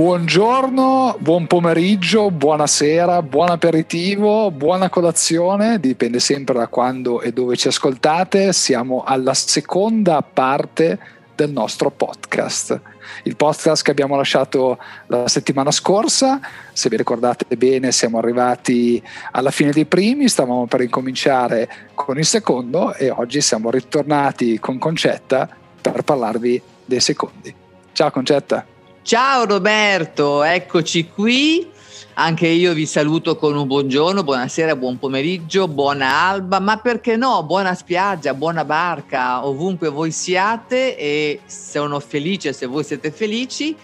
[0.00, 7.68] Buongiorno, buon pomeriggio, buonasera, buon aperitivo, buona colazione, dipende sempre da quando e dove ci
[7.68, 8.54] ascoltate.
[8.54, 10.98] Siamo alla seconda parte
[11.34, 12.80] del nostro podcast.
[13.24, 14.78] Il podcast che abbiamo lasciato
[15.08, 16.40] la settimana scorsa,
[16.72, 22.24] se vi ricordate bene siamo arrivati alla fine dei primi, stavamo per incominciare con il
[22.24, 25.46] secondo e oggi siamo ritornati con Concetta
[25.78, 27.54] per parlarvi dei secondi.
[27.92, 28.79] Ciao Concetta.
[29.02, 31.66] Ciao Roberto, eccoci qui.
[32.14, 37.42] Anche io vi saluto con un buongiorno, buonasera, buon pomeriggio, buona alba, ma perché no?
[37.42, 43.74] Buona spiaggia, buona barca, ovunque voi siate e sono felice se voi siete felici.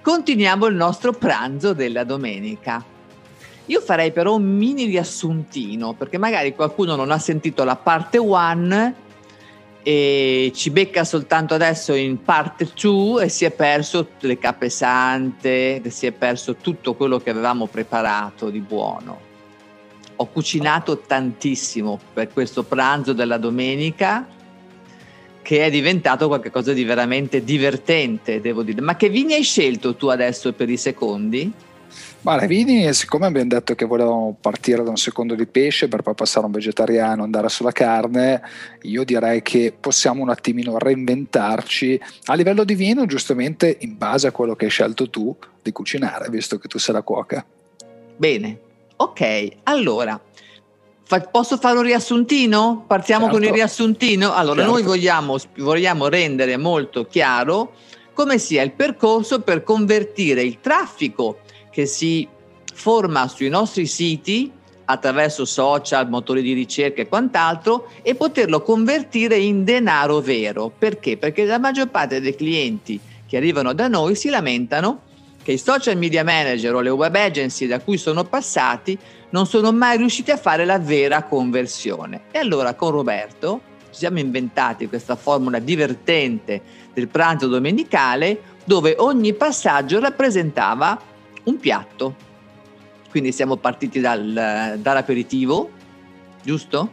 [0.00, 2.82] Continuiamo il nostro pranzo della domenica.
[3.66, 8.94] Io farei però un mini riassuntino perché magari qualcuno non ha sentito la parte 1
[9.82, 15.82] e ci becca soltanto adesso in parte 2 e si è perso le cappe sante,
[15.88, 19.30] si è perso tutto quello che avevamo preparato di buono.
[20.16, 24.26] Ho cucinato tantissimo per questo pranzo della domenica
[25.42, 28.80] che è diventato qualcosa di veramente divertente, devo dire.
[28.80, 31.52] Ma che vini hai scelto tu adesso per i secondi?
[32.22, 36.02] Ma le vini, siccome abbiamo detto che volevamo partire da un secondo di pesce per
[36.02, 38.40] poi passare a un vegetariano, andare sulla carne,
[38.82, 44.30] io direi che possiamo un attimino reinventarci a livello di vino, giustamente in base a
[44.30, 47.44] quello che hai scelto tu di cucinare, visto che tu sei la cuoca.
[48.16, 48.58] Bene,
[48.96, 50.20] ok, allora.
[51.30, 52.84] posso fare un riassuntino?
[52.86, 53.38] Partiamo certo.
[53.38, 54.32] con il riassuntino?
[54.32, 54.72] Allora, certo.
[54.72, 57.72] noi vogliamo, vogliamo rendere molto chiaro
[58.12, 61.40] come sia il percorso per convertire il traffico
[61.72, 62.28] che si
[62.74, 64.52] forma sui nostri siti
[64.84, 70.70] attraverso social, motori di ricerca e quant'altro e poterlo convertire in denaro vero.
[70.76, 71.16] Perché?
[71.16, 75.10] Perché la maggior parte dei clienti che arrivano da noi si lamentano
[75.42, 78.96] che i social media manager o le web agency da cui sono passati
[79.30, 82.22] non sono mai riusciti a fare la vera conversione.
[82.30, 83.60] E allora con Roberto
[83.90, 86.60] ci siamo inventati questa formula divertente
[86.92, 91.10] del pranzo domenicale dove ogni passaggio rappresentava
[91.44, 92.30] un piatto.
[93.10, 95.70] Quindi siamo partiti dal, dall'aperitivo,
[96.42, 96.92] giusto?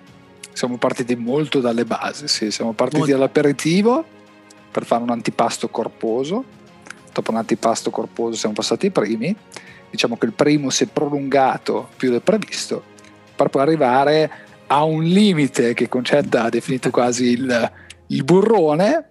[0.51, 3.13] Siamo partiti molto dalle basi, sì, siamo partiti molto.
[3.13, 4.03] dall'aperitivo
[4.71, 6.43] per fare un antipasto corposo.
[7.13, 9.35] Dopo un antipasto corposo siamo passati ai primi.
[9.89, 12.83] Diciamo che il primo si è prolungato più del previsto
[13.39, 14.31] per poi arrivare
[14.67, 17.71] a un limite che Concetta ha definito quasi il,
[18.07, 19.07] il burrone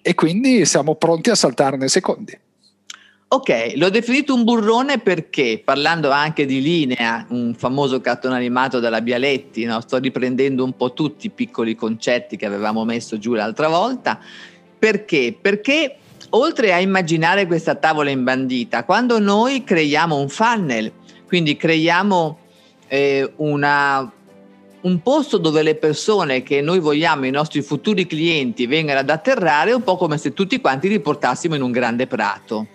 [0.00, 2.38] e quindi siamo pronti a saltare nei secondi.
[3.32, 9.00] Ok, l'ho definito un burrone perché, parlando anche di Linea, un famoso cartone animato della
[9.00, 9.80] Bialetti, no?
[9.80, 14.20] sto riprendendo un po' tutti i piccoli concetti che avevamo messo giù l'altra volta.
[14.78, 15.34] Perché?
[15.40, 15.96] Perché
[16.28, 20.92] oltre a immaginare questa tavola imbandita, quando noi creiamo un funnel,
[21.26, 22.38] quindi creiamo
[22.86, 24.12] eh, una,
[24.82, 29.70] un posto dove le persone che noi vogliamo, i nostri futuri clienti, vengano ad atterrare,
[29.70, 32.66] è un po' come se tutti quanti li portassimo in un grande prato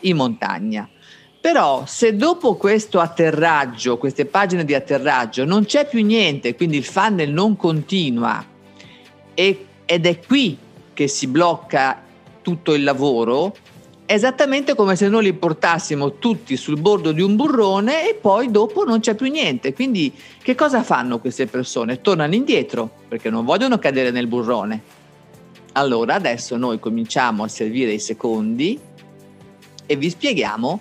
[0.00, 0.88] in montagna.
[1.40, 6.84] Però se dopo questo atterraggio, queste pagine di atterraggio, non c'è più niente, quindi il
[6.84, 8.44] funnel non continua
[9.32, 10.58] e, ed è qui
[10.92, 12.02] che si blocca
[12.42, 13.56] tutto il lavoro,
[14.04, 18.50] è esattamente come se noi li portassimo tutti sul bordo di un burrone e poi
[18.50, 19.72] dopo non c'è più niente.
[19.72, 20.12] Quindi
[20.42, 22.00] che cosa fanno queste persone?
[22.00, 24.82] Tornano indietro perché non vogliono cadere nel burrone.
[25.72, 28.78] Allora adesso noi cominciamo a servire i secondi
[29.90, 30.80] e vi spieghiamo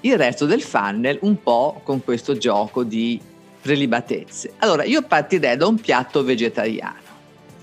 [0.00, 3.20] il resto del funnel un po' con questo gioco di
[3.62, 4.54] prelibatezze.
[4.58, 6.98] Allora, io partirei da un piatto vegetariano.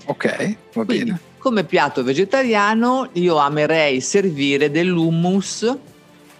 [0.06, 1.20] Ok, va Quindi, bene.
[1.36, 5.76] Come piatto vegetariano io amerei servire dell'hummus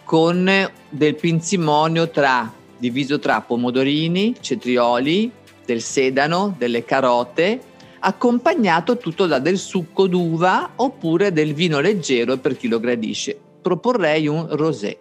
[0.02, 0.50] con
[0.88, 5.30] del pinzimonio tra, diviso tra pomodorini, cetrioli,
[5.66, 7.60] del sedano, delle carote,
[7.98, 14.26] accompagnato tutto da del succo d'uva oppure del vino leggero per chi lo gradisce proporrei
[14.26, 14.98] un rosé.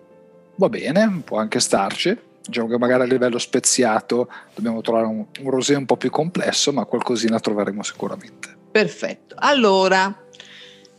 [0.55, 2.17] Va bene, può anche starci.
[2.45, 6.71] Diciamo che magari a livello speziato dobbiamo trovare un, un rosé un po' più complesso,
[6.71, 8.55] ma qualcosina troveremo sicuramente.
[8.71, 9.35] Perfetto.
[9.37, 10.13] Allora,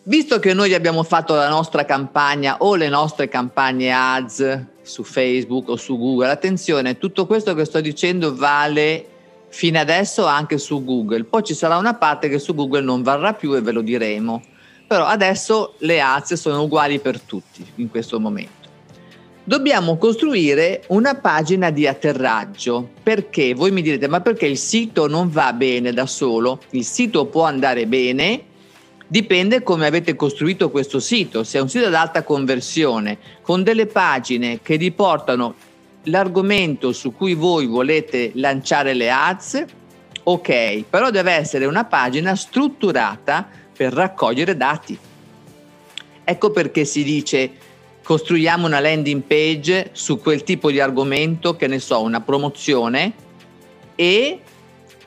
[0.05, 5.69] visto che noi abbiamo fatto la nostra campagna o le nostre campagne ads su Facebook
[5.69, 9.07] o su Google, attenzione, tutto questo che sto dicendo vale
[9.49, 11.25] fino adesso anche su Google.
[11.25, 14.43] Poi ci sarà una parte che su Google non varrà più e ve lo diremo
[14.93, 18.69] però adesso le alze sono uguali per tutti in questo momento.
[19.43, 25.31] Dobbiamo costruire una pagina di atterraggio perché voi mi direte ma perché il sito non
[25.31, 26.61] va bene da solo?
[26.73, 28.51] Il sito può andare bene,
[29.07, 31.45] Dipende come avete costruito questo sito.
[31.45, 35.55] Se è un sito ad alta conversione, con delle pagine che riportano
[36.05, 39.65] l'argomento su cui voi volete lanciare le ads,
[40.23, 44.99] ok, però deve essere una pagina strutturata per raccogliere dati.
[46.25, 47.51] Ecco perché si dice
[48.03, 53.13] costruiamo una landing page su quel tipo di argomento, che ne so, una promozione,
[53.95, 54.41] e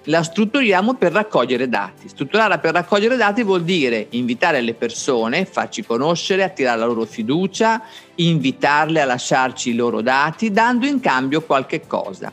[0.06, 2.08] la strutturiamo per raccogliere dati.
[2.08, 7.82] Strutturarla per raccogliere dati vuol dire invitare le persone, farci conoscere, attirare la loro fiducia,
[8.16, 12.32] invitarle a lasciarci i loro dati, dando in cambio qualche cosa.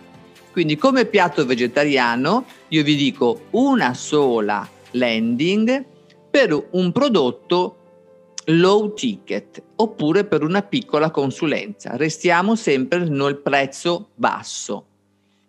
[0.53, 5.85] Quindi come piatto vegetariano io vi dico una sola landing
[6.33, 7.77] per un prodotto
[8.47, 11.95] low ticket oppure per una piccola consulenza.
[11.97, 14.87] Restiamo sempre nel prezzo basso.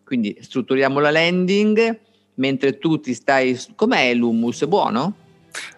[0.03, 1.99] Quindi strutturiamo la landing
[2.35, 3.57] mentre tu ti stai...
[3.75, 4.65] Com'è l'hummus?
[4.65, 5.15] Buono?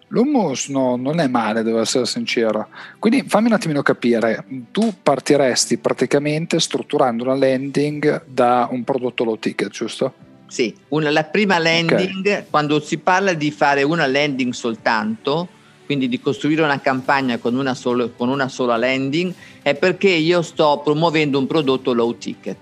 [0.08, 2.68] L'hummus no, non è male, devo essere sincero.
[2.98, 9.38] Quindi fammi un attimino capire, tu partiresti praticamente strutturando una landing da un prodotto low
[9.38, 10.14] ticket, giusto?
[10.48, 12.46] Sì, una, la prima landing, okay.
[12.50, 15.48] quando si parla di fare una landing soltanto,
[15.86, 20.42] quindi di costruire una campagna con una, solo, con una sola landing, è perché io
[20.42, 22.58] sto promuovendo un prodotto low ticket.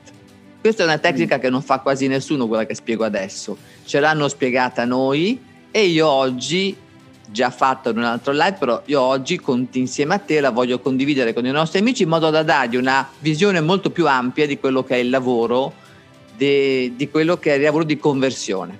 [0.59, 1.39] Questa è una tecnica mm.
[1.39, 3.57] che non fa quasi nessuno, quella che spiego adesso.
[3.85, 5.39] Ce l'hanno spiegata noi
[5.71, 6.75] e io oggi
[7.29, 10.79] già fatto in un altro live, però io oggi con, insieme a te la voglio
[10.79, 14.59] condividere con i nostri amici in modo da dargli una visione molto più ampia di
[14.59, 15.73] quello che è il lavoro,
[16.35, 18.79] de, di quello che è il lavoro di conversione.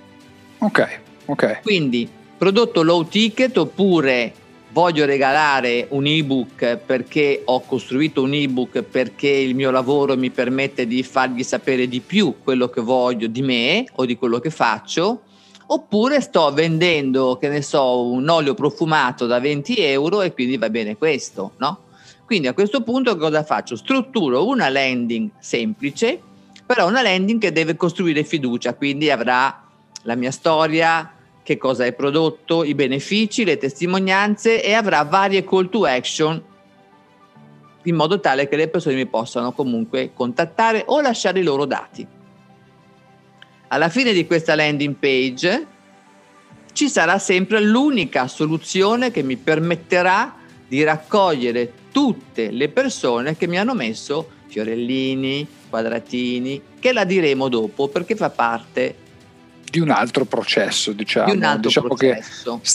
[0.58, 1.60] Ok, ok.
[1.62, 4.32] Quindi prodotto low ticket oppure
[4.70, 10.86] voglio regalare un ebook perché ho costruito un ebook perché il mio lavoro mi permette
[10.86, 15.22] di fargli sapere di più quello che voglio di me o di quello che faccio
[15.66, 20.68] oppure sto vendendo, che ne so, un olio profumato da 20 euro e quindi va
[20.68, 21.78] bene questo, no?
[22.26, 23.76] Quindi a questo punto cosa faccio?
[23.76, 26.20] Strutturo una landing semplice,
[26.66, 29.62] però una landing che deve costruire fiducia, quindi avrà
[30.02, 31.12] la mia storia,
[31.42, 36.42] che cosa hai prodotto, i benefici, le testimonianze e avrà varie call to action
[37.86, 42.06] in modo tale che le persone mi possano comunque contattare o lasciare i loro dati.
[43.68, 45.66] Alla fine di questa landing page
[46.72, 50.34] ci sarà sempre l'unica soluzione che mi permetterà
[50.66, 57.88] di raccogliere tutte le persone che mi hanno messo fiorellini, quadratini, che la diremo dopo
[57.88, 59.02] perché fa parte
[59.68, 61.32] di un altro processo, diciamo.
[61.32, 62.60] Di un altro diciamo processo.
[62.62, 62.70] Che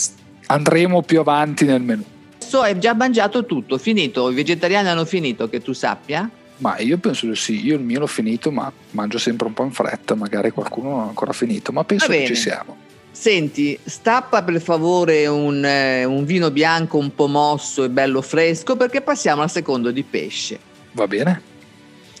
[0.46, 2.04] andremo più avanti nel menu.
[2.36, 6.28] Adesso è già mangiato tutto, finito, i vegetariani hanno finito, che tu sappia?
[6.58, 9.62] Ma io penso di sì, io il mio l'ho finito, ma mangio sempre un po'
[9.62, 12.76] in fretta, magari qualcuno non ha ancora finito, ma penso che ci siamo.
[13.10, 18.76] Senti, stappa per favore un, eh, un, vino bianco un po' mosso e bello fresco
[18.76, 20.58] perché passiamo al secondo di pesce.
[20.92, 21.49] Va bene.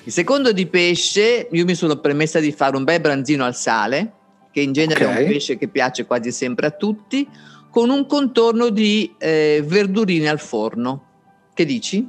[0.04, 4.12] Il secondo di pesce, io mi sono permessa di fare un bel branzino al sale,
[4.50, 5.16] che in genere okay.
[5.16, 7.28] è un pesce che piace quasi sempre a tutti,
[7.70, 11.06] con un contorno di eh, verdurine al forno.
[11.52, 12.08] Che dici?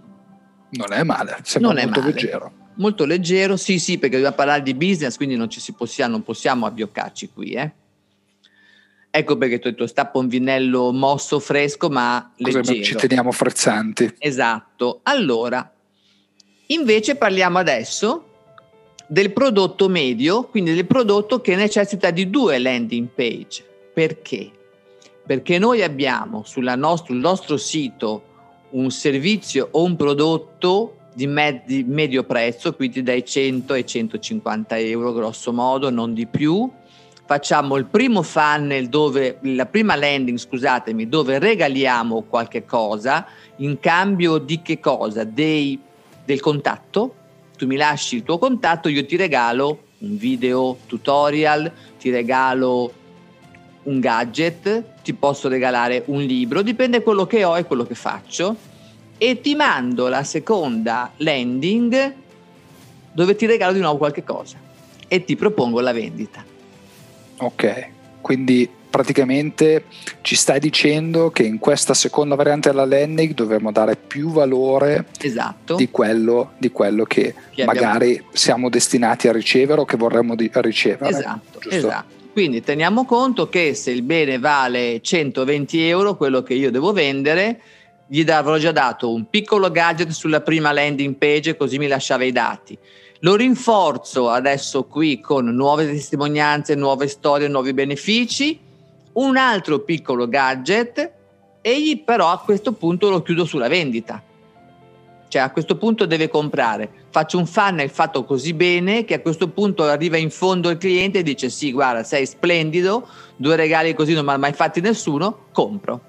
[0.71, 2.13] Non è male, sembra non molto male.
[2.13, 2.53] leggero.
[2.75, 6.23] Molto leggero, sì, sì, perché dobbiamo parlare di business, quindi non, ci si possiamo, non
[6.23, 7.51] possiamo abbioccarci qui.
[7.51, 7.71] Eh.
[9.11, 12.63] Ecco perché ho detto stappa un vinello mosso, fresco, ma leggero.
[12.63, 14.15] Così ci teniamo frezzanti.
[14.17, 15.01] Esatto.
[15.03, 15.70] Allora,
[16.73, 18.25] invece parliamo adesso
[19.07, 23.65] del prodotto medio, quindi del prodotto che necessita di due landing page.
[23.93, 24.49] Perché?
[25.25, 28.23] Perché noi abbiamo sul nostro, nostro sito
[28.71, 34.77] un servizio o un prodotto di, med- di medio prezzo, quindi dai 100 ai 150
[34.77, 36.69] euro grosso modo, non di più.
[37.25, 43.25] Facciamo il primo funnel dove, la prima landing, scusatemi, dove regaliamo qualche cosa
[43.57, 45.23] in cambio di che cosa?
[45.23, 45.79] Dei,
[46.25, 47.15] del contatto.
[47.57, 52.91] Tu mi lasci il tuo contatto, io ti regalo un video tutorial, ti regalo
[53.83, 58.55] un gadget, ti posso regalare un libro, dipende quello che ho e quello che faccio
[59.17, 62.15] e ti mando la seconda landing
[63.11, 64.57] dove ti regalo di nuovo qualche cosa
[65.07, 66.43] e ti propongo la vendita.
[67.37, 67.87] Ok,
[68.21, 69.85] quindi praticamente
[70.21, 75.75] ci stai dicendo che in questa seconda variante della landing dovremmo dare più valore esatto.
[75.75, 78.29] di, quello, di, quello, che, che magari abbiamo...
[78.33, 81.09] siamo destinati a ricevere o che vorremmo ricevere.
[81.09, 82.19] Esatto, esatto.
[82.31, 87.59] Quindi teniamo conto che se il bene vale 120 euro, quello che io devo vendere,
[88.07, 92.31] gli avrò già dato un piccolo gadget sulla prima landing page così mi lasciava i
[92.31, 92.77] dati.
[93.19, 98.59] Lo rinforzo adesso qui con nuove testimonianze, nuove storie, nuovi benefici,
[99.13, 101.19] un altro piccolo gadget
[101.61, 104.21] Egli però a questo punto lo chiudo sulla vendita.
[105.27, 106.89] Cioè a questo punto deve comprare.
[107.09, 111.19] Faccio un funnel fatto così bene che a questo punto arriva in fondo il cliente
[111.19, 115.45] e dice sì, guarda, sei splendido, due regali così non mi ha mai fatti nessuno,
[115.51, 116.01] compro.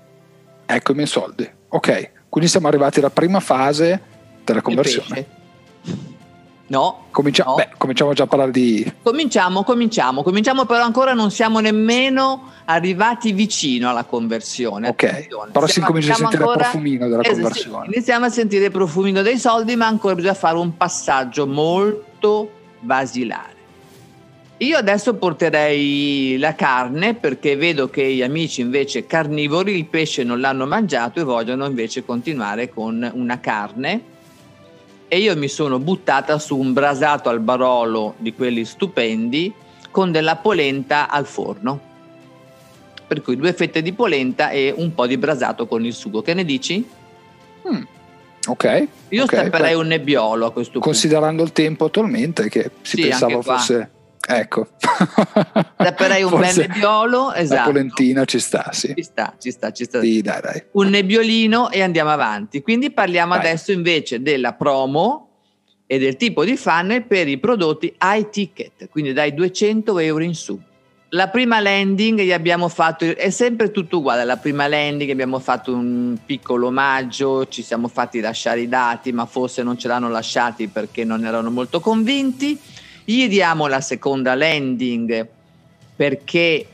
[0.66, 1.48] Ecco i miei soldi.
[1.68, 4.00] Ok, quindi siamo arrivati alla prima fase
[4.42, 5.40] della conversione.
[6.72, 7.56] No, Comincia- no.
[7.56, 8.90] Beh, cominciamo già a parlare di...
[9.02, 14.88] Cominciamo, cominciamo, cominciamo, però ancora non siamo nemmeno arrivati vicino alla conversione.
[14.88, 15.50] Ok, Attenzione.
[15.52, 17.84] però si comincia a sentire ancora- il profumino della Esatto, conversione.
[17.84, 22.50] sì, iniziamo a sentire il profumino dei soldi, ma ancora bisogna fare un passaggio molto
[22.80, 23.54] basilare.
[24.56, 30.40] Io adesso porterei la carne perché vedo che gli amici invece carnivori il pesce non
[30.40, 34.04] l'hanno mangiato e vogliono invece continuare con una carne.
[35.12, 39.52] E io mi sono buttata su un brasato al barolo di quelli stupendi
[39.90, 41.78] con della polenta al forno.
[43.06, 46.22] Per cui due fette di polenta e un po' di brasato con il sugo.
[46.22, 46.88] Che ne dici?
[47.68, 47.82] Mm,
[48.46, 48.88] Ok.
[49.10, 50.88] Io ok, stapperei un nebbiolo a questo punto.
[50.88, 53.90] Considerando il tempo attualmente che si Sì, pensava fosse...
[54.26, 54.68] Ecco.
[54.78, 57.70] Stapperei un Forse bel nebbiolo, La esatto.
[57.70, 58.92] polentina ci sta, sì.
[58.94, 60.00] Ci sta, ci sta, ci sta.
[60.00, 60.62] Sì, dai, dai.
[60.72, 62.62] Un nebbiolino e andiamo avanti.
[62.62, 63.40] Quindi parliamo Vai.
[63.46, 65.28] adesso invece della promo
[65.86, 70.34] e del tipo di funnel per i prodotti high ticket, quindi dai 200 euro in
[70.34, 70.58] su.
[71.14, 75.74] La prima landing gli abbiamo fatto, è sempre tutto uguale, la prima landing abbiamo fatto
[75.74, 80.68] un piccolo omaggio, ci siamo fatti lasciare i dati, ma forse non ce l'hanno lasciati
[80.68, 82.58] perché non erano molto convinti.
[83.04, 85.26] Gli diamo la seconda landing
[85.96, 86.66] perché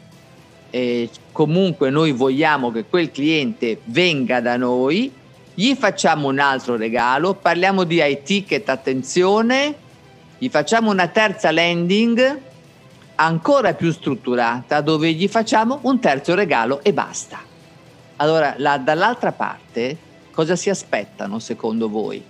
[0.71, 5.13] eh, comunque noi vogliamo che quel cliente venga da noi,
[5.55, 9.75] gli facciamo un altro regalo, parliamo di high ticket, attenzione,
[10.39, 12.41] gli facciamo una terza landing
[13.17, 17.41] ancora più strutturata dove gli facciamo un terzo regalo e basta.
[18.17, 19.97] Allora, la- dall'altra parte
[20.31, 22.23] cosa si aspettano secondo voi?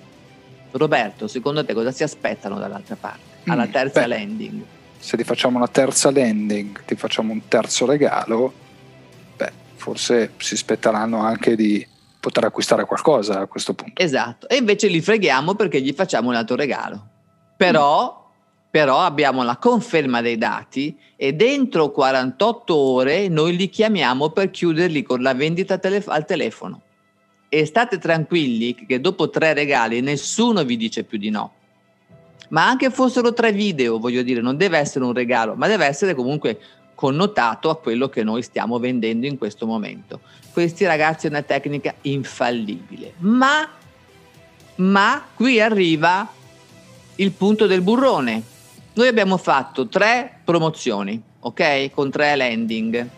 [0.70, 3.37] Roberto, secondo te cosa si aspettano dall'altra parte?
[3.48, 4.06] Alla Mm, terza beh.
[4.06, 4.62] landing?
[4.98, 8.52] Se ti facciamo una terza landing, ti facciamo un terzo regalo,
[9.36, 11.86] beh, forse si aspetteranno anche di
[12.20, 14.02] poter acquistare qualcosa a questo punto.
[14.02, 17.06] Esatto, e invece li freghiamo perché gli facciamo un altro regalo.
[17.56, 18.28] Però,
[18.70, 25.02] però abbiamo la conferma dei dati e dentro 48 ore noi li chiamiamo per chiuderli
[25.02, 26.82] con la vendita tele- al telefono.
[27.48, 31.52] E state tranquilli che dopo tre regali nessuno vi dice più di no.
[32.48, 36.14] Ma anche fossero tre video, voglio dire, non deve essere un regalo, ma deve essere
[36.14, 36.58] comunque
[36.94, 40.20] connotato a quello che noi stiamo vendendo in questo momento.
[40.52, 43.12] Questi ragazzi è una tecnica infallibile.
[43.18, 43.68] Ma,
[44.76, 46.28] ma qui arriva
[47.16, 48.42] il punto del burrone.
[48.94, 51.90] Noi abbiamo fatto tre promozioni, ok?
[51.92, 53.08] Con tre landing.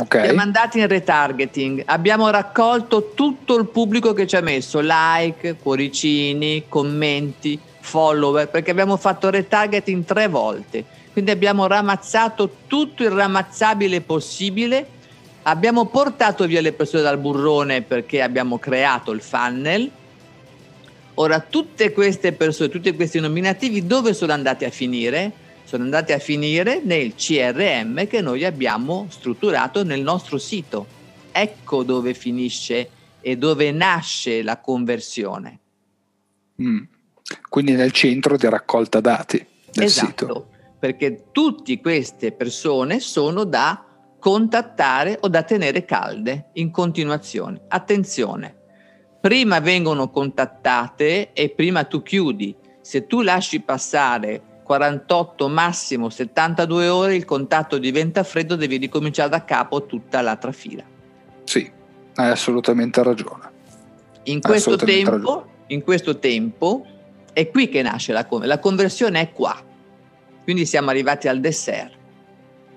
[0.00, 0.20] Ok?
[0.24, 6.64] Siamo andati in retargeting, abbiamo raccolto tutto il pubblico che ci ha messo like, cuoricini,
[6.68, 10.84] commenti, follower, perché abbiamo fatto retargeting tre volte.
[11.12, 14.86] Quindi abbiamo ramazzato tutto il ramazzabile possibile,
[15.42, 19.90] abbiamo portato via le persone dal burrone perché abbiamo creato il funnel.
[21.14, 25.32] Ora, tutte queste persone, tutti questi nominativi, dove sono andati a finire?
[25.64, 30.86] Sono andati a finire nel CRM che noi abbiamo strutturato nel nostro sito.
[31.32, 32.90] Ecco dove finisce
[33.20, 35.58] e dove nasce la conversione.
[36.62, 36.82] Mm.
[37.48, 40.48] Quindi nel centro di raccolta dati del esatto, sito.
[40.78, 43.84] perché tutte queste persone sono da
[44.18, 47.62] contattare o da tenere calde in continuazione.
[47.68, 48.54] Attenzione,
[49.20, 52.56] prima vengono contattate e prima tu chiudi.
[52.80, 59.44] Se tu lasci passare 48, massimo 72 ore, il contatto diventa freddo, devi ricominciare da
[59.44, 60.84] capo tutta l'altra fila.
[61.44, 61.70] Sì,
[62.14, 63.56] hai assolutamente ragione.
[64.24, 66.84] In questo, tempo, in questo tempo
[67.38, 68.56] è qui che nasce la conversione.
[68.56, 69.62] La conversione è qua.
[70.42, 71.92] Quindi siamo arrivati al dessert.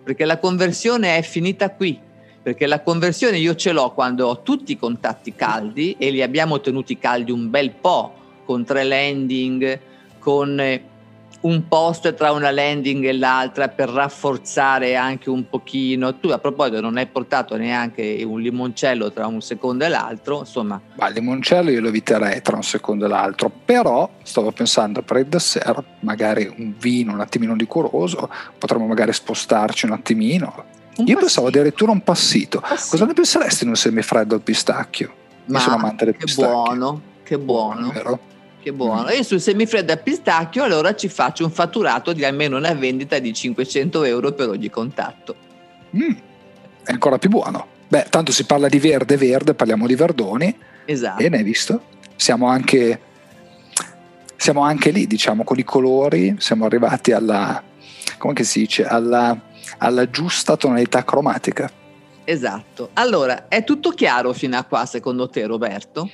[0.03, 1.99] Perché la conversione è finita qui.
[2.43, 6.61] Perché la conversione io ce l'ho quando ho tutti i contatti caldi e li abbiamo
[6.61, 8.13] tenuti caldi un bel po',
[8.45, 9.79] con tre landing,
[10.19, 10.83] con eh,
[11.41, 16.17] un post tra una landing e l'altra per rafforzare anche un pochino.
[16.17, 20.79] Tu a proposito non hai portato neanche un limoncello tra un secondo e l'altro, insomma,
[20.95, 25.17] Ma il limoncello io lo eviterei tra un secondo e l'altro, però stavo pensando per
[25.17, 30.65] il dessert, magari un vino un attimino liquoroso, potremmo magari spostarci un attimino.
[30.97, 32.59] un io pensavo passito, addirittura un passito.
[32.59, 32.89] passito.
[32.89, 35.13] Cosa ne penseresti in un semifreddo al pistacchio?
[35.45, 36.51] Ma io sono amante del che pistacchio.
[36.51, 38.19] buono, che buono, Vero?
[38.61, 39.07] Che buono.
[39.07, 43.33] E sul semifreddo a pistacchio allora ci faccio un fatturato di almeno una vendita di
[43.33, 45.35] 500 euro per ogni contatto.
[45.95, 46.11] Mm,
[46.83, 47.67] È ancora più buono.
[47.87, 50.55] Beh, tanto si parla di verde verde, parliamo di verdoni.
[50.85, 51.21] Esatto.
[51.21, 51.83] E ne hai visto?
[52.15, 52.99] Siamo anche,
[54.37, 57.61] siamo anche lì, diciamo, con i colori, siamo arrivati alla,
[58.17, 59.37] come si dice, alla,
[59.79, 61.69] alla giusta tonalità cromatica.
[62.23, 62.91] Esatto.
[62.93, 66.09] Allora, è tutto chiaro fino a qua secondo te Roberto?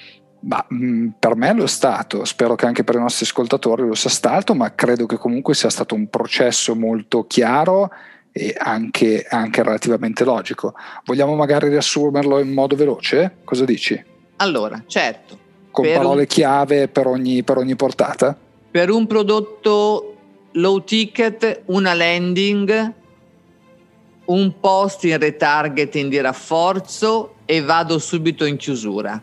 [0.47, 3.85] Ma, mh, mm, per me lo è stato, spero che anche per i nostri ascoltatori
[3.85, 7.91] lo sia stato, ma credo che comunque sia stato un processo molto chiaro
[8.31, 10.73] e anche, anche relativamente logico.
[11.03, 13.37] Vogliamo magari riassumerlo in modo veloce?
[13.43, 14.01] Cosa dici?
[14.37, 15.37] Allora, certo.
[15.69, 16.27] Con parole un...
[16.27, 18.35] chiave per ogni, per ogni portata?
[18.71, 20.15] Per un prodotto
[20.51, 22.93] low ticket, una landing,
[24.25, 29.21] un post in retargeting di rafforzo e vado subito in chiusura.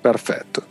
[0.00, 0.62] Perfetto.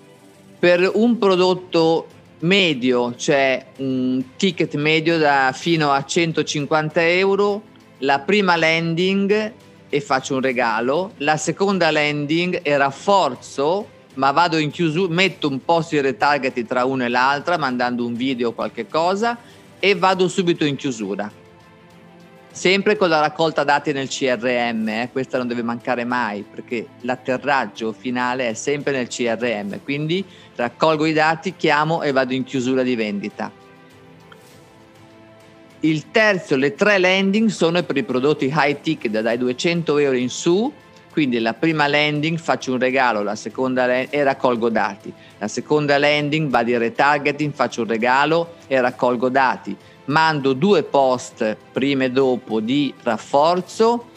[0.60, 2.08] Per un prodotto
[2.40, 7.62] medio, cioè un ticket medio da fino a 150 euro,
[8.00, 9.54] la prima landing
[9.90, 15.64] e faccio un regalo, la seconda landing e rafforzo, ma vado in chiusura, metto un
[15.64, 19.38] post di retargeting tra una e l'altra, mandando un video o qualche cosa
[19.80, 21.32] e vado subito in chiusura.
[22.52, 27.94] Sempre con la raccolta dati nel CRM, eh, questa non deve mancare mai perché l'atterraggio
[27.94, 30.26] finale è sempre nel CRM, quindi
[30.56, 33.52] raccolgo i dati, chiamo e vado in chiusura di vendita.
[35.82, 40.30] Il terzo, le tre landing sono per i prodotti high ticket dai 200 euro in
[40.30, 40.74] su,
[41.12, 45.14] quindi la prima landing faccio un regalo, la seconda landing, e raccolgo dati.
[45.38, 49.78] La seconda landing va di retargeting, faccio un regalo e raccolgo dati
[50.10, 54.08] mando due post prima e dopo di rafforzo,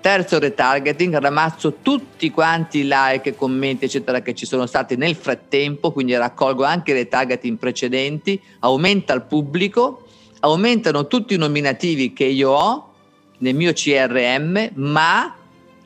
[0.00, 5.92] terzo retargeting, ramazzo tutti quanti i like, commenti eccetera che ci sono stati nel frattempo,
[5.92, 10.06] quindi raccolgo anche i retargeting precedenti, aumenta il pubblico,
[10.40, 12.92] aumentano tutti i nominativi che io ho
[13.38, 15.34] nel mio CRM, ma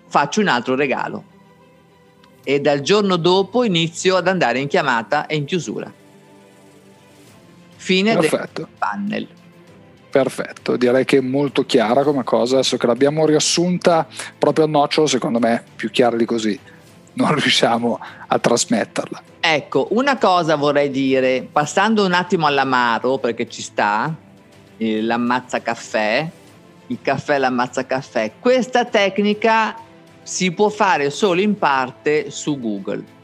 [0.06, 1.34] faccio un altro regalo.
[2.42, 5.92] E dal giorno dopo inizio ad andare in chiamata e in chiusura.
[7.76, 8.62] Fine Perfetto.
[8.62, 9.28] del panel.
[10.16, 14.06] Perfetto, direi che è molto chiara come cosa, adesso che l'abbiamo riassunta
[14.38, 16.58] proprio a nocciolo, secondo me più chiara di così
[17.12, 19.22] non riusciamo a trasmetterla.
[19.40, 24.10] Ecco, una cosa vorrei dire, passando un attimo all'amaro, perché ci sta,
[24.78, 26.26] eh, l'ammazza caffè,
[26.86, 29.76] il caffè l'ammazza caffè, questa tecnica
[30.22, 33.15] si può fare solo in parte su Google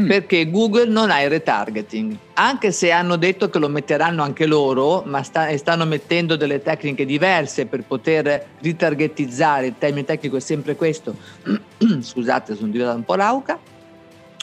[0.00, 0.06] mm.
[0.06, 5.02] perché Google non ha il retargeting, anche se hanno detto che lo metteranno anche loro,
[5.06, 10.76] ma sta, stanno mettendo delle tecniche diverse per poter ritargetizzare, il termine tecnico è sempre
[10.76, 11.14] questo,
[12.00, 13.58] scusate sono diventata un po' rauca,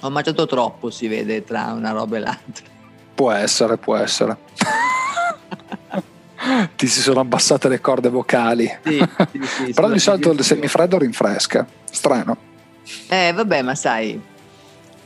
[0.02, 2.66] ho mangiato troppo si vede tra una roba e l'altra.
[3.16, 4.38] Può essere, può essere.
[6.76, 8.72] Ti si sono abbassate le corde vocali.
[8.84, 11.66] Sì, sì, sì, Però di solito il semifreddo rinfresca.
[11.90, 12.38] Strano.
[13.08, 14.22] Eh, vabbè, ma sai,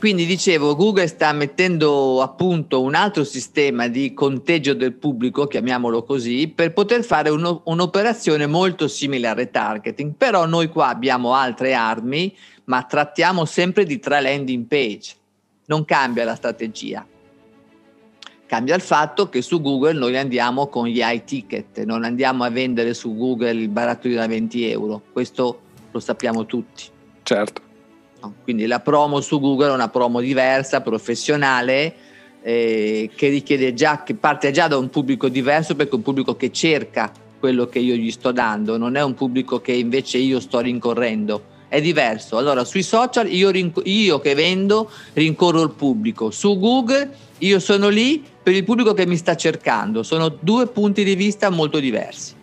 [0.02, 6.02] quindi dicevo, Google sta mettendo a punto un altro sistema di conteggio del pubblico, chiamiamolo
[6.02, 10.14] così, per poter fare uno, un'operazione molto simile al retargeting.
[10.16, 15.14] Però noi qua abbiamo altre armi, ma trattiamo sempre di tre landing page.
[15.66, 17.06] Non cambia la strategia.
[18.46, 22.50] Cambia il fatto che su Google noi andiamo con gli high ticket, non andiamo a
[22.50, 25.00] vendere su Google il barattolino da 20 euro.
[25.12, 25.60] Questo
[25.92, 26.86] lo sappiamo tutti.
[27.22, 27.70] Certo.
[28.42, 31.94] Quindi la promo su Google è una promo diversa, professionale,
[32.42, 36.36] eh, che richiede già, che parte già da un pubblico diverso perché è un pubblico
[36.36, 40.38] che cerca quello che io gli sto dando, non è un pubblico che invece io
[40.38, 42.36] sto rincorrendo, è diverso.
[42.36, 47.88] Allora sui social io, rinc- io che vendo rincorro il pubblico, su Google io sono
[47.88, 52.34] lì per il pubblico che mi sta cercando, sono due punti di vista molto diversi.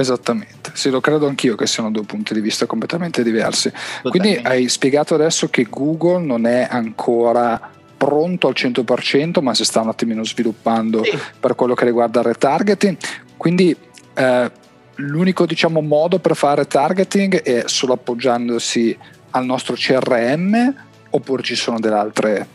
[0.00, 3.70] Esattamente, sì, lo credo anch'io che siano due punti di vista completamente diversi.
[4.02, 9.82] Quindi hai spiegato adesso che Google non è ancora pronto al 100%, ma si sta
[9.82, 11.18] un attimino sviluppando sì.
[11.38, 12.96] per quello che riguarda il retargeting.
[13.36, 13.76] Quindi
[14.14, 14.50] eh,
[14.94, 18.96] l'unico diciamo, modo per fare targeting è solo appoggiandosi
[19.32, 20.74] al nostro CRM
[21.10, 22.46] oppure ci sono delle altre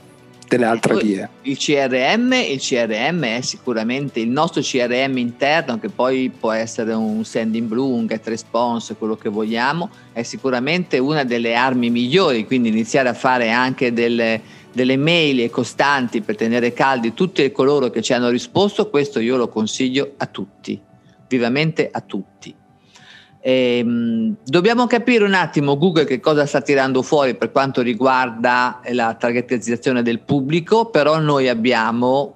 [0.48, 1.30] delle altre vie.
[1.44, 7.24] Il CRM, il CRM è sicuramente il nostro CRM interno, che poi può essere un
[7.24, 12.70] sending blue, un get response, quello che vogliamo, è sicuramente una delle armi migliori, quindi
[12.70, 18.14] iniziare a fare anche delle, delle mail costanti per tenere caldi tutti coloro che ci
[18.14, 20.80] hanno risposto, questo io lo consiglio a tutti,
[21.28, 22.56] vivamente a tutti.
[23.48, 29.14] Ehm, dobbiamo capire un attimo Google che cosa sta tirando fuori per quanto riguarda la
[29.14, 32.34] targetizzazione del pubblico, però noi abbiamo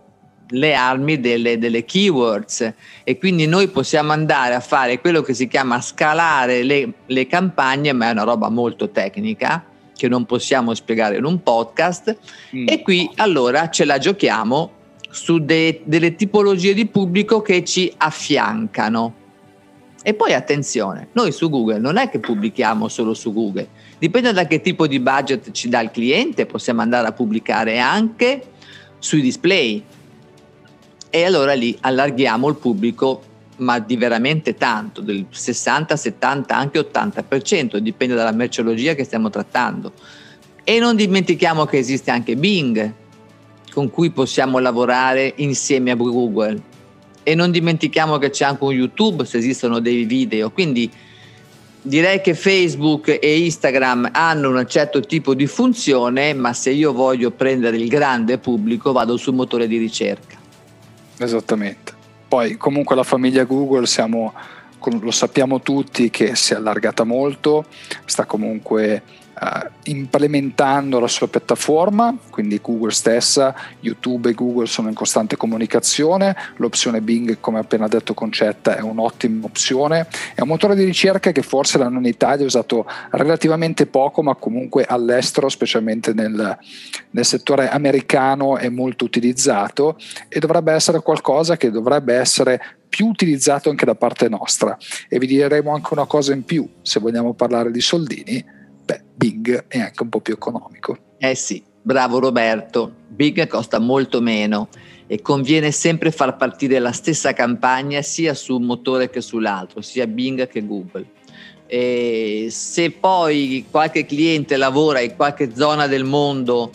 [0.49, 5.47] le armi delle, delle, keywords e quindi noi possiamo andare a fare quello che si
[5.47, 9.63] chiama scalare le, le campagne, ma è una roba molto tecnica
[9.95, 12.17] che non possiamo spiegare in un podcast
[12.55, 12.67] mm.
[12.67, 14.71] e qui allora ce la giochiamo
[15.09, 19.18] su de, delle tipologie di pubblico che ci affiancano.
[20.01, 24.47] E poi attenzione, noi su Google non è che pubblichiamo solo su Google, dipende da
[24.47, 28.43] che tipo di budget ci dà il cliente, possiamo andare a pubblicare anche
[28.97, 29.83] sui display.
[31.09, 33.21] E allora lì allarghiamo il pubblico,
[33.57, 39.91] ma di veramente tanto, del 60, 70, anche 80%, dipende dalla merceologia che stiamo trattando.
[40.63, 42.93] E non dimentichiamo che esiste anche Bing,
[43.73, 46.68] con cui possiamo lavorare insieme a Google.
[47.23, 50.51] E non dimentichiamo che c'è anche un YouTube se esistono dei video.
[50.51, 50.91] Quindi
[51.81, 57.31] direi che Facebook e Instagram hanno un certo tipo di funzione, ma se io voglio
[57.31, 60.37] prendere il grande pubblico vado sul motore di ricerca.
[61.17, 61.93] Esattamente.
[62.27, 64.33] Poi comunque la famiglia Google siamo,
[65.01, 67.65] lo sappiamo tutti che si è allargata molto,
[68.05, 69.01] sta comunque
[69.39, 76.35] uh, implementando la sua piattaforma, quindi Google stessa, YouTube e Google sono in costante comunicazione,
[76.57, 81.41] l'opzione Bing come appena detto Concetta è un'ottima opzione, è un motore di ricerca che
[81.41, 86.57] forse l'hanno in Italia usato relativamente poco ma comunque all'estero, specialmente nel,
[87.11, 89.97] nel settore americano è molto utilizzato
[90.27, 94.77] e dovrebbe essere qualcosa che dovrebbe essere più utilizzato anche da parte nostra.
[95.07, 98.57] E vi diremo anche una cosa in più se vogliamo parlare di soldini
[98.89, 100.97] beh, Bing è anche un po' più economico.
[101.19, 104.69] Eh sì, bravo Roberto, Bing costa molto meno
[105.05, 110.07] e conviene sempre far partire la stessa campagna sia su un motore che sull'altro, sia
[110.07, 111.05] Bing che Google.
[111.67, 116.71] E se poi qualche cliente lavora in qualche zona del mondo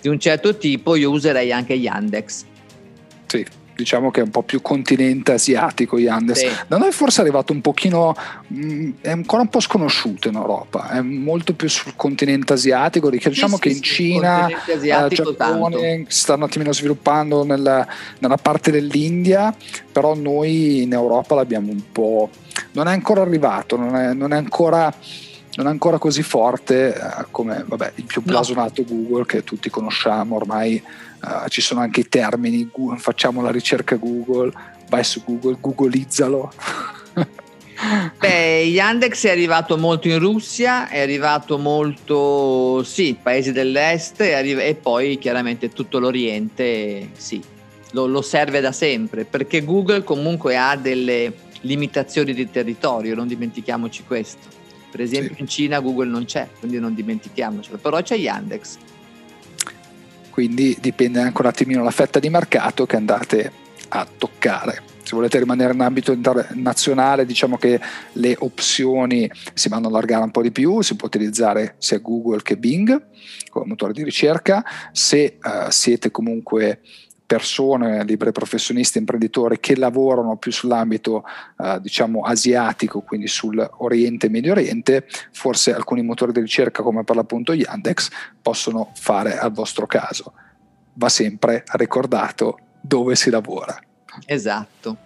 [0.00, 2.44] di un certo tipo, io userei anche Yandex.
[3.26, 3.44] Sì,
[3.78, 6.36] diciamo che è un po' più continente asiatico Yandex.
[6.36, 6.48] Sì.
[6.66, 8.12] Da noi forse è arrivato un pochino,
[8.48, 13.08] mh, mm, è ancora un po' sconosciuto in Europa, è molto più sul continente asiatico,
[13.08, 17.86] diciamo sì, che sì, in Cina, eh, Giappone stanno un attimino sviluppando nella,
[18.18, 19.54] nella parte dell'India,
[19.92, 22.30] però noi in Europa l'abbiamo un po'...
[22.72, 24.92] non è ancora arrivato, non è, non è ancora
[25.58, 28.94] non è ancora così forte eh, come vabbè, il più blasonato no.
[28.94, 30.80] Google che tutti conosciamo ormai
[31.22, 34.52] uh, ci sono anche i termini facciamo la ricerca Google
[34.88, 36.52] vai su Google googleizzalo
[38.18, 44.60] Beh, Yandex è arrivato molto in Russia, è arrivato molto, sì, paesi dell'est e, arri-
[44.60, 47.40] e poi chiaramente tutto l'Oriente, sì,
[47.92, 54.02] lo, lo, serve da sempre, perché Google comunque ha delle limitazioni di territorio, non dimentichiamoci
[54.04, 54.57] questo.
[54.90, 55.40] Per esempio sì.
[55.40, 58.76] in Cina Google non c'è, quindi non dimentichiamocelo, però c'è Yandex.
[60.30, 63.52] Quindi dipende anche un attimino la fetta di mercato che andate
[63.88, 64.82] a toccare.
[65.02, 67.80] Se volete rimanere in ambito internazionale, diciamo che
[68.12, 72.42] le opzioni si vanno a allargare un po' di più, si può utilizzare sia Google
[72.42, 73.06] che Bing
[73.48, 74.62] come motore di ricerca.
[74.92, 76.80] Se uh, siete comunque
[77.28, 81.24] persone, liberi professionisti, imprenditori che lavorano più sull'ambito
[81.58, 87.16] eh, diciamo asiatico, quindi sull'Oriente e Medio Oriente, forse alcuni motori di ricerca come per
[87.16, 88.08] l'appunto Yandex
[88.40, 90.32] possono fare al vostro caso.
[90.94, 93.78] Va sempre ricordato dove si lavora.
[94.24, 94.96] Esatto.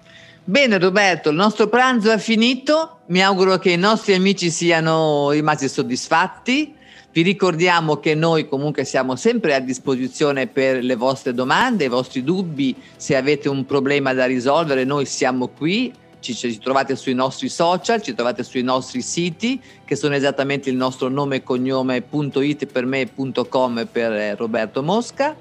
[0.45, 5.69] Bene Roberto, il nostro pranzo è finito, mi auguro che i nostri amici siano rimasti
[5.69, 6.77] soddisfatti
[7.13, 12.25] vi ricordiamo che noi comunque siamo sempre a disposizione per le vostre domande, i vostri
[12.25, 17.49] dubbi, se avete un problema da risolvere noi siamo qui, ci, ci, trovate sui nostri
[17.49, 22.87] social, ci trovate sui nostri siti che sono esattamente il nostro nome e cognome.it per
[22.87, 25.37] me.com per eh, Roberto Mosca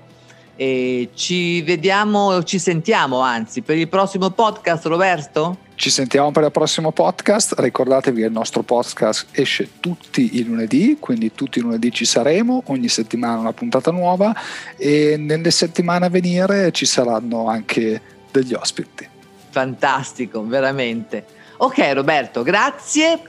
[0.55, 5.69] e ci vediamo, ci sentiamo anzi per il prossimo podcast Roberto?
[5.81, 7.55] Ci sentiamo per il prossimo podcast.
[7.57, 12.61] Ricordatevi che il nostro podcast esce tutti i lunedì, quindi tutti i lunedì ci saremo,
[12.67, 14.31] ogni settimana una puntata nuova
[14.77, 19.09] e nelle settimane a venire ci saranno anche degli ospiti.
[19.49, 21.25] Fantastico, veramente.
[21.57, 23.19] Ok Roberto, grazie.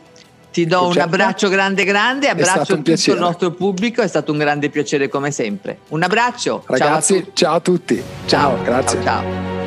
[0.52, 3.16] Ti do un abbraccio grande grande, abbraccio tutto piacere.
[3.16, 5.78] il nostro pubblico, è stato un grande piacere come sempre.
[5.88, 6.64] Un abbraccio.
[6.66, 8.02] Ragazzi, ciao a tutti.
[8.26, 9.02] Ciao, ciao grazie.
[9.02, 9.22] ciao.
[9.22, 9.61] ciao.